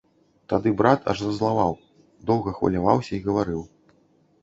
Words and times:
Тады 0.53 0.71
брат 0.79 0.99
аж 1.13 1.17
зазлаваў, 1.27 1.77
доўга 2.33 2.57
хваляваўся 2.59 3.11
і 3.19 3.25
гаварыў. 3.31 3.65